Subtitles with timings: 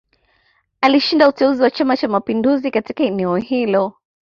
[0.81, 3.93] Alishinda uteuzi wa Chama Cha Mapinduzi katika eneo hilo